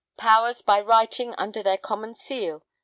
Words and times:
[Powers] 0.17 0.63
by 0.63 0.81
writing 0.81 1.35
under 1.37 1.61
their 1.61 1.77
common 1.77 2.15
seal 2.15 2.63